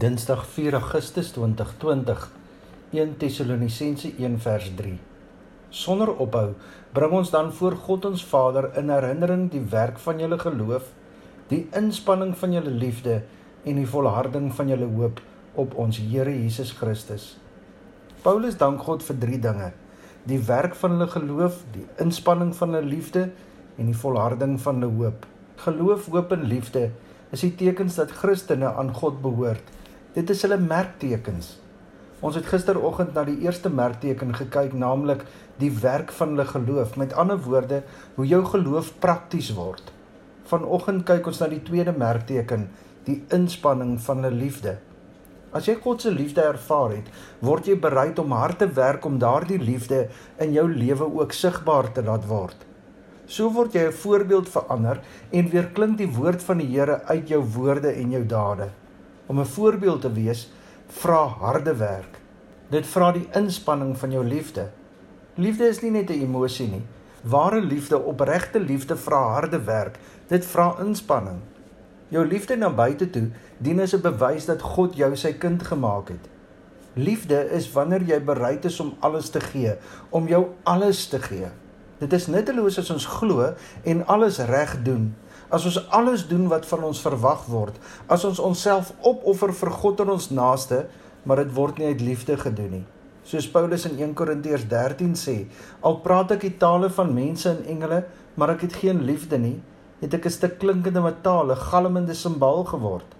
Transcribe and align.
Dinsdag 0.00 0.46
4 0.46 0.72
Augustus 0.74 1.32
2020 1.32 2.30
1 2.90 3.16
Tessalonisense 3.18 4.08
1 4.16 4.38
vers 4.40 4.68
3 4.76 4.94
Sonder 5.68 6.12
ophou 6.24 6.54
bring 6.96 7.16
ons 7.18 7.32
dan 7.34 7.50
voor 7.52 7.74
God 7.86 8.06
ons 8.08 8.22
Vader 8.24 8.70
in 8.80 8.88
herinnering 8.88 9.42
die 9.52 9.60
werk 9.74 9.98
van 10.00 10.22
julle 10.22 10.38
geloof, 10.40 10.86
die 11.50 11.66
inspanning 11.76 12.32
van 12.42 12.54
julle 12.56 12.72
liefde 12.84 13.18
en 13.64 13.80
die 13.82 13.90
volharding 13.94 14.46
van 14.56 14.70
julle 14.72 14.88
hoop 14.94 15.20
op 15.64 15.76
ons 15.84 15.98
Here 16.00 16.32
Jesus 16.32 16.72
Christus. 16.78 17.34
Paulus 18.24 18.56
dank 18.62 18.80
God 18.86 19.04
vir 19.04 19.18
drie 19.26 19.40
dinge: 19.48 19.68
die 20.24 20.40
werk 20.48 20.78
van 20.80 20.96
hulle 20.96 21.10
geloof, 21.12 21.60
die 21.74 21.84
inspanning 22.06 22.54
van 22.56 22.72
hulle 22.78 22.88
liefde 22.94 23.26
en 23.76 23.92
die 23.92 24.00
volharding 24.06 24.56
van 24.64 24.80
hulle 24.80 24.96
hoop. 25.02 25.28
Geloof, 25.66 26.08
hoop 26.08 26.32
en 26.38 26.48
liefde 26.54 26.88
is 27.36 27.44
die 27.44 27.52
tekens 27.66 28.00
dat 28.00 28.16
Christene 28.22 28.72
aan 28.72 28.94
God 28.96 29.20
behoort. 29.20 29.76
Dit 30.10 30.30
is 30.32 30.40
hulle 30.42 30.56
merktekens. 30.58 31.52
Ons 32.18 32.34
het 32.34 32.48
gisteroggend 32.50 33.12
na 33.14 33.22
die 33.28 33.36
eerste 33.44 33.70
merkteken 33.70 34.32
gekyk, 34.34 34.72
naamlik 34.74 35.20
die 35.62 35.70
werk 35.84 36.10
van 36.16 36.32
hulle 36.32 36.46
geloof. 36.48 36.96
Met 36.98 37.14
ander 37.14 37.38
woorde, 37.44 37.84
hoe 38.16 38.26
jou 38.26 38.40
geloof 38.48 38.88
prakties 38.98 39.52
word. 39.54 39.92
Vanoggend 40.50 41.04
kyk 41.06 41.30
ons 41.30 41.38
na 41.38 41.46
die 41.52 41.60
tweede 41.62 41.94
merkteken, 41.94 42.66
die 43.06 43.20
inspanning 43.30 44.00
van 44.02 44.26
'n 44.26 44.34
liefde. 44.34 44.78
As 45.54 45.70
jy 45.70 45.76
God 45.78 46.02
se 46.02 46.10
liefde 46.10 46.42
ervaar 46.42 46.90
het, 46.90 47.06
word 47.40 47.66
jy 47.66 47.78
bereid 47.78 48.18
om 48.18 48.32
hard 48.32 48.58
te 48.58 48.66
werk 48.66 49.04
om 49.04 49.18
daardie 49.18 49.62
liefde 49.62 50.08
in 50.38 50.52
jou 50.52 50.66
lewe 50.68 51.06
ook 51.06 51.32
sigbaar 51.32 51.92
te 51.92 52.02
laat 52.02 52.26
word. 52.26 52.56
So 53.26 53.48
word 53.50 53.72
jy 53.74 53.86
'n 53.86 53.92
voorbeeld 53.92 54.48
vir 54.48 54.62
ander 54.62 55.00
en 55.30 55.50
weer 55.50 55.70
klink 55.70 55.98
die 55.98 56.10
woord 56.10 56.42
van 56.42 56.58
die 56.58 56.66
Here 56.66 57.00
uit 57.04 57.28
jou 57.28 57.44
woorde 57.44 57.92
en 57.92 58.10
jou 58.10 58.26
dade 58.26 58.70
om 59.30 59.38
'n 59.38 59.46
voorbeeld 59.46 60.00
te 60.00 60.12
wees, 60.12 60.50
vra 60.86 61.26
harde 61.26 61.76
werk. 61.76 62.18
Dit 62.68 62.86
vra 62.86 63.12
die 63.12 63.28
inspanning 63.32 63.98
van 63.98 64.10
jou 64.10 64.24
liefde. 64.24 64.70
Liefde 65.34 65.68
is 65.68 65.80
nie 65.80 65.90
net 65.90 66.10
'n 66.10 66.22
emosie 66.22 66.68
nie. 66.68 66.82
Ware 67.22 67.60
liefde, 67.60 68.02
opregte 68.02 68.60
liefde 68.60 68.96
vra 68.96 69.22
harde 69.32 69.64
werk. 69.64 69.98
Dit 70.26 70.46
vra 70.46 70.76
inspanning. 70.80 71.40
Jou 72.08 72.26
liefde 72.26 72.56
na 72.56 72.70
buite 72.70 73.10
toe 73.10 73.30
dien 73.58 73.80
as 73.80 73.94
'n 73.94 74.00
bewys 74.00 74.44
dat 74.44 74.62
God 74.62 74.96
jou 74.96 75.16
sy 75.16 75.32
kind 75.32 75.62
gemaak 75.62 76.08
het. 76.08 76.28
Liefde 76.92 77.50
is 77.50 77.72
wanneer 77.72 78.02
jy 78.02 78.24
bereid 78.24 78.64
is 78.64 78.80
om 78.80 78.94
alles 78.98 79.30
te 79.30 79.40
gee, 79.40 79.74
om 80.08 80.28
jou 80.28 80.46
alles 80.62 81.06
te 81.06 81.18
gee. 81.18 81.46
Dit 81.98 82.12
is 82.12 82.26
nutteloos 82.26 82.78
as 82.78 82.90
ons 82.90 83.06
glo 83.06 83.54
en 83.82 84.06
alles 84.06 84.38
reg 84.38 84.82
doen, 84.82 85.14
as 85.50 85.66
ons 85.66 85.80
alles 85.90 86.24
doen 86.30 86.46
wat 86.48 86.66
van 86.70 86.86
ons 86.86 87.02
verwag 87.02 87.42
word, 87.50 87.76
as 88.06 88.24
ons 88.26 88.38
onsself 88.42 88.92
opoffer 89.02 89.52
vir 89.60 89.72
God 89.82 90.02
en 90.04 90.14
ons 90.14 90.30
naaste, 90.30 90.84
maar 91.26 91.42
dit 91.42 91.50
word 91.54 91.80
nie 91.80 91.90
uit 91.90 92.04
liefde 92.06 92.36
gedoen 92.38 92.76
nie. 92.78 92.86
Soos 93.26 93.48
Paulus 93.50 93.84
in 93.86 93.98
1 93.98 94.14
Korintiërs 94.18 94.68
13 94.70 95.16
sê, 95.18 95.36
al 95.86 95.98
praat 96.04 96.36
ek 96.36 96.46
die 96.46 96.56
tale 96.62 96.88
van 96.94 97.10
mense 97.14 97.50
en 97.50 97.64
engele, 97.68 98.04
maar 98.38 98.54
ek 98.54 98.64
het 98.68 98.78
geen 98.84 99.02
liefde 99.06 99.38
nie, 99.38 99.58
het 100.00 100.14
ek 100.14 100.26
'n 100.26 100.36
stuk 100.38 100.58
klinkende 100.58 101.02
metaal, 101.02 101.50
'n 101.50 101.64
galmende 101.70 102.14
simbaal 102.14 102.64
geword. 102.64 103.10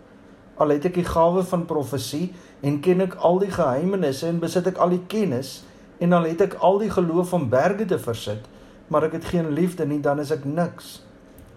Al 0.57 0.69
het 0.69 0.85
ek 0.85 0.95
die 0.95 1.05
gawe 1.05 1.43
van 1.43 1.67
profesie 1.67 2.33
en 2.63 2.81
ken 2.81 3.01
ek 3.01 3.15
al 3.15 3.39
die 3.39 3.51
geheimenisse 3.51 4.27
en 4.27 4.41
besit 4.41 4.67
ek 4.67 4.79
al 4.79 4.91
die 4.91 5.07
kennis 5.09 5.65
en 6.01 6.13
al 6.13 6.25
het 6.25 6.41
ek 6.41 6.55
al 6.61 6.79
die 6.79 6.91
geloof 6.91 7.33
om 7.33 7.49
berge 7.49 7.85
te 7.85 7.99
versit, 7.99 8.49
maar 8.89 9.05
ek 9.05 9.13
het 9.13 9.25
geen 9.25 9.51
liefde 9.51 9.87
nie, 9.87 10.01
dan 10.01 10.21
is 10.21 10.31
ek 10.31 10.45
niks 10.45 11.03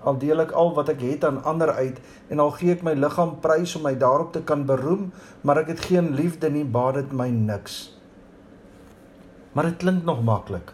al 0.03 0.17
deel 0.17 0.43
ek 0.43 0.51
al 0.51 0.73
wat 0.75 0.89
ek 0.89 1.01
het 1.01 1.25
aan 1.25 1.43
ander 1.43 1.71
uit 1.71 1.99
en 2.29 2.39
al 2.39 2.51
gee 2.59 2.71
ek 2.75 2.83
my 2.83 2.93
liggaam 2.93 3.35
prys 3.43 3.75
om 3.75 3.83
my 3.87 3.95
daarop 3.97 4.31
te 4.33 4.41
kan 4.41 4.65
beroem, 4.65 5.11
maar 5.41 5.57
ek 5.63 5.67
het 5.67 5.85
geen 5.89 6.13
liefde 6.15 6.49
nie, 6.49 6.65
baat 6.65 6.99
dit 7.01 7.11
my 7.11 7.29
niks. 7.29 7.93
Maar 9.53 9.63
dit 9.63 9.77
klink 9.77 10.03
nog 10.03 10.23
maklik. 10.23 10.73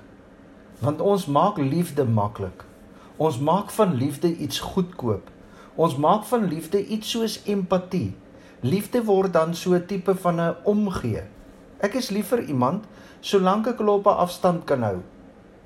Want 0.80 1.02
ons 1.02 1.26
maak 1.26 1.58
liefde 1.58 2.06
maklik. 2.06 2.64
Ons 3.18 3.40
maak 3.40 3.72
van 3.76 3.94
liefde 3.94 4.32
iets 4.36 4.60
goedkoop. 4.60 5.28
Ons 5.76 5.98
maak 6.00 6.24
van 6.24 6.48
liefde 6.48 6.86
iets 6.86 7.10
soos 7.12 7.42
empatie. 7.44 8.16
Liefde 8.64 9.04
word 9.04 9.34
dan 9.34 9.56
so 9.56 9.74
'n 9.76 9.86
tipe 9.86 10.16
van 10.16 10.40
'n 10.42 10.56
omgee. 10.64 11.24
Ek 11.80 11.94
is 11.94 12.10
lief 12.10 12.28
vir 12.28 12.44
iemand 12.44 12.86
solank 13.20 13.68
ek 13.68 13.78
hulle 13.78 13.92
op 13.92 14.08
'n 14.08 14.20
afstand 14.26 14.64
kan 14.64 14.84
hou. 14.84 15.00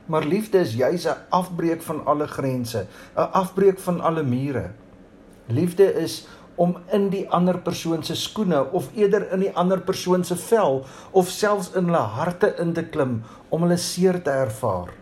Maar 0.05 0.25
liefde 0.25 0.59
is 0.59 0.73
juis 0.75 1.05
'n 1.05 1.17
afbreek 1.29 1.81
van 1.81 2.05
alle 2.05 2.27
grense, 2.27 2.85
'n 3.15 3.31
afbreek 3.31 3.79
van 3.79 4.01
alle 4.01 4.23
mure. 4.23 4.71
Liefde 5.47 5.93
is 5.93 6.27
om 6.55 6.77
in 6.91 7.09
die 7.09 7.29
ander 7.29 7.57
persoon 7.57 8.03
se 8.03 8.15
skoene 8.15 8.71
of 8.71 8.89
eerder 8.95 9.31
in 9.33 9.39
die 9.39 9.53
ander 9.57 9.81
persoon 9.81 10.23
se 10.23 10.35
vel 10.35 10.83
of 11.11 11.29
selfs 11.29 11.71
in 11.73 11.89
hulle 11.89 12.05
harte 12.17 12.53
in 12.61 12.73
te 12.73 12.83
klim 12.83 13.21
om 13.49 13.61
hulle 13.65 13.77
seer 13.77 14.21
te 14.21 14.29
ervaar. 14.29 14.93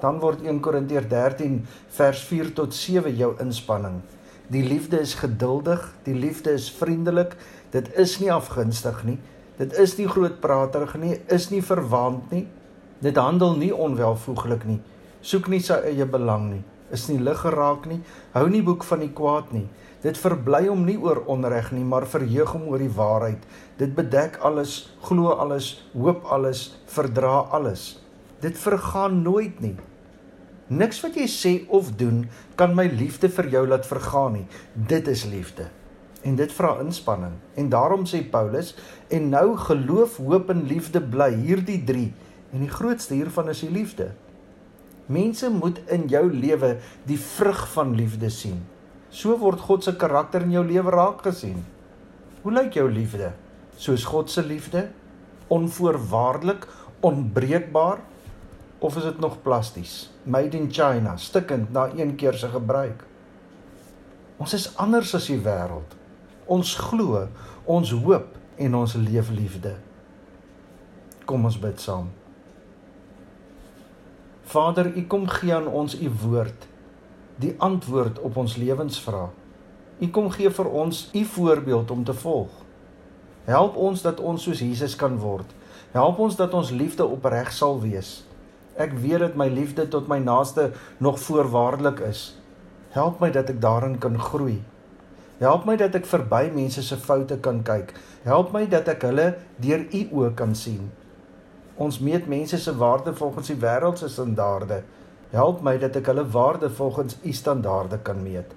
Dan 0.00 0.20
word 0.20 0.44
1 0.44 0.60
Korintiërs 0.60 1.08
13 1.08 1.66
vers 1.96 2.20
4 2.28 2.52
tot 2.52 2.74
7 2.74 3.16
jou 3.16 3.34
inspanning. 3.42 4.02
Die 4.52 4.62
liefde 4.62 5.00
is 5.00 5.14
geduldig, 5.14 5.82
die 6.06 6.14
liefde 6.14 6.52
is 6.54 6.70
vriendelik, 6.70 7.34
dit 7.70 7.88
is 7.98 8.18
nie 8.20 8.30
afgunstig 8.32 9.00
nie, 9.04 9.18
dit 9.58 9.72
is 9.82 9.96
nie 9.98 10.06
grootpraterig 10.06 10.94
nie, 11.02 11.16
is 11.32 11.48
nie 11.50 11.62
verwaand 11.64 12.30
nie, 12.30 12.46
Dit 13.04 13.16
handel 13.20 13.56
nie 13.60 13.74
onwelvoeglik 13.74 14.64
nie. 14.64 14.80
Soek 15.20 15.50
nie 15.52 15.60
sy 15.60 15.76
eie 15.90 16.06
belang 16.08 16.48
nie. 16.48 16.62
Is 16.94 17.08
nie 17.10 17.18
lig 17.20 17.42
geraak 17.42 17.84
nie. 17.90 17.98
Hou 18.32 18.46
nie 18.48 18.62
boek 18.64 18.86
van 18.88 19.02
die 19.04 19.12
kwaad 19.12 19.52
nie. 19.52 19.66
Dit 20.04 20.18
verbly 20.20 20.62
hom 20.68 20.84
nie 20.86 20.96
oor 21.02 21.24
onreg 21.32 21.72
nie, 21.74 21.84
maar 21.84 22.06
verheug 22.08 22.54
hom 22.54 22.68
oor 22.70 22.80
die 22.80 22.92
waarheid. 22.92 23.42
Dit 23.80 23.96
bedek 23.96 24.38
alles, 24.44 24.92
glo 25.04 25.34
alles, 25.34 25.74
hoop 25.96 26.24
alles, 26.32 26.68
verdra 26.92 27.42
alles. 27.56 27.96
Dit 28.40 28.56
vergaan 28.60 29.22
nooit 29.24 29.60
nie. 29.60 29.74
Niks 30.66 31.00
wat 31.04 31.16
jy 31.18 31.26
sê 31.30 31.52
of 31.74 31.92
doen 31.98 32.24
kan 32.58 32.74
my 32.74 32.86
liefde 32.90 33.28
vir 33.32 33.50
jou 33.52 33.64
laat 33.68 33.86
vergaan 33.86 34.38
nie. 34.40 34.46
Dit 34.74 35.10
is 35.10 35.26
liefde. 35.28 35.68
En 36.26 36.38
dit 36.38 36.52
vra 36.52 36.72
inspanning. 36.82 37.36
En 37.54 37.68
daarom 37.70 38.06
sê 38.08 38.22
Paulus, 38.30 38.72
en 39.10 39.28
nou 39.30 39.56
geloof, 39.68 40.16
hoop 40.22 40.50
en 40.50 40.64
liefde 40.66 41.02
bly 41.02 41.32
hierdie 41.34 41.82
3 41.86 42.08
En 42.52 42.62
die 42.62 42.70
grootste 42.70 43.14
hiervan 43.14 43.50
is 43.50 43.64
die 43.64 43.70
liefde. 43.70 44.12
Mense 45.06 45.50
moet 45.50 45.78
in 45.92 46.08
jou 46.10 46.24
lewe 46.32 46.76
die 47.06 47.18
vrug 47.18 47.62
van 47.74 47.94
liefde 47.94 48.30
sien. 48.30 48.62
So 49.10 49.36
word 49.38 49.62
God 49.62 49.86
se 49.86 49.94
karakter 49.96 50.42
in 50.42 50.54
jou 50.56 50.64
lewe 50.66 50.90
raak 50.90 51.22
gesien. 51.26 51.62
Hoe 52.42 52.52
lyk 52.52 52.74
jou 52.78 52.88
liefde? 52.90 53.32
Soos 53.78 54.04
God 54.06 54.30
se 54.30 54.42
liefde? 54.42 54.88
Onvoorwaardelik, 55.52 56.66
onbreekbaar 57.06 58.02
of 58.78 58.96
is 58.96 59.06
dit 59.06 59.18
nog 59.22 59.38
plasties? 59.42 60.10
Made 60.22 60.58
in 60.58 60.66
China, 60.70 61.16
stikkend 61.16 61.72
na 61.72 61.88
een 61.94 62.16
keer 62.16 62.34
se 62.34 62.48
gebruik. 62.48 63.04
Ons 64.36 64.52
is 64.54 64.68
anders 64.76 65.14
as 65.14 65.30
die 65.30 65.38
wêreld. 65.40 65.94
Ons 66.46 66.74
glo, 66.76 67.28
ons 67.64 67.90
hoop 67.90 68.34
en 68.58 68.74
ons 68.74 68.94
leef 69.00 69.30
liefde. 69.30 69.76
Kom 71.26 71.46
ons 71.48 71.58
bid 71.58 71.80
saam. 71.80 72.10
Vader, 74.46 74.92
U 74.96 75.02
kom 75.06 75.26
gee 75.26 75.54
aan 75.54 75.66
ons 75.66 75.96
U 75.98 76.10
woord, 76.22 76.68
die 77.42 77.54
antwoord 77.58 78.20
op 78.22 78.36
ons 78.38 78.54
lewensvrae. 78.56 79.32
U 79.98 80.08
kom 80.14 80.28
gee 80.30 80.50
vir 80.54 80.68
ons 80.70 81.00
U 81.10 81.22
voorbeeld 81.24 81.90
om 81.90 82.04
te 82.06 82.14
volg. 82.14 82.52
Help 83.48 83.74
ons 83.76 84.04
dat 84.04 84.20
ons 84.22 84.42
soos 84.46 84.62
Jesus 84.62 84.94
kan 84.96 85.18
word. 85.18 85.50
Help 85.90 86.20
ons 86.22 86.38
dat 86.38 86.54
ons 86.54 86.70
liefde 86.70 87.02
opreg 87.02 87.50
sal 87.52 87.80
wees. 87.82 88.20
Ek 88.78 88.94
weet 89.02 89.24
dat 89.24 89.34
my 89.34 89.48
liefde 89.50 89.88
tot 89.90 90.06
my 90.06 90.20
naaste 90.22 90.68
nog 91.02 91.18
voorwaardelik 91.24 92.04
is. 92.06 92.36
Help 92.94 93.18
my 93.24 93.32
dat 93.34 93.50
ek 93.50 93.58
daarin 93.60 93.98
kan 93.98 94.14
groei. 94.14 94.60
Help 95.42 95.66
my 95.66 95.74
dat 95.80 95.98
ek 95.98 96.06
verby 96.06 96.44
mense 96.54 96.86
se 96.86 96.96
foute 96.96 97.40
kan 97.42 97.64
kyk. 97.66 97.90
Help 98.22 98.54
my 98.54 98.62
dat 98.70 98.86
ek 98.94 99.08
hulle 99.10 99.26
deur 99.58 99.82
U 99.90 100.04
oë 100.20 100.30
kan 100.38 100.54
sien. 100.54 100.86
Ons 101.76 101.98
meet 102.00 102.26
mense 102.26 102.58
se 102.58 102.72
waarde 102.76 103.12
volgens 103.14 103.50
die 103.52 103.58
wêreld 103.60 103.98
se 104.00 104.08
standaarde. 104.08 104.80
Help 105.30 105.60
my 105.60 105.74
dat 105.78 105.96
ek 106.00 106.08
hulle 106.08 106.24
waarde 106.32 106.70
volgens 106.72 107.18
u 107.20 107.32
standaarde 107.32 107.98
kan 108.00 108.22
meet. 108.22 108.54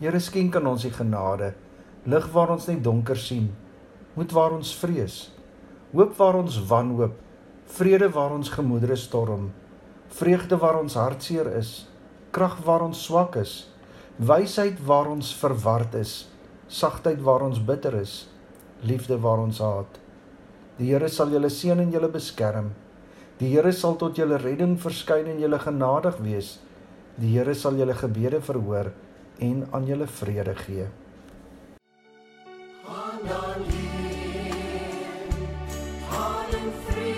Here 0.00 0.20
skenk 0.20 0.56
aan 0.56 0.68
ons 0.68 0.84
die 0.84 0.92
genade, 0.92 1.54
lig 2.04 2.26
waar 2.32 2.52
ons 2.52 2.66
net 2.68 2.82
donker 2.84 3.16
sien, 3.16 3.50
moed 4.16 4.32
waar 4.36 4.52
ons 4.56 4.74
vrees, 4.76 5.16
hoop 5.92 6.12
waar 6.16 6.36
ons 6.40 6.58
wanhoop, 6.68 7.16
vrede 7.76 8.10
waar 8.12 8.34
ons 8.36 8.52
gemoedere 8.52 8.96
storm, 8.96 9.50
vreugde 10.20 10.56
waar 10.60 10.80
ons 10.80 10.96
hartseer 11.00 11.48
is, 11.56 11.86
krag 12.32 12.58
waar 12.64 12.84
ons 12.84 13.04
swak 13.06 13.36
is, 13.40 13.54
wysheid 14.16 14.80
waar 14.84 15.08
ons 15.08 15.32
verward 15.40 15.94
is, 15.96 16.28
sagtheid 16.68 17.20
waar 17.24 17.46
ons 17.46 17.60
bitter 17.64 17.96
is, 18.00 18.26
liefde 18.84 19.16
waar 19.20 19.40
ons 19.44 19.60
haat. 19.64 20.00
Die 20.80 20.86
Here 20.94 21.10
sal 21.12 21.28
julle 21.28 21.50
seën 21.52 21.76
en 21.82 21.90
julle 21.92 22.08
beskerm. 22.08 22.70
Die 23.36 23.50
Here 23.52 23.68
sal 23.76 23.98
tot 24.00 24.16
julle 24.16 24.38
redding 24.40 24.78
verskyn 24.80 25.28
en 25.28 25.42
julle 25.42 25.58
genadig 25.60 26.16
wees. 26.24 26.54
Die 27.20 27.34
Here 27.34 27.52
sal 27.54 27.76
julle 27.76 27.92
gebede 28.00 28.40
verhoor 28.40 28.88
en 29.44 29.66
aan 29.76 29.84
julle 29.84 30.08
vrede 30.08 30.56
gee. 30.64 30.88
Gaan 32.88 33.20
dan 33.28 33.68
hier. 33.68 34.98
Gaan 36.08 36.58
in 36.62 36.72
vrede. 36.88 37.09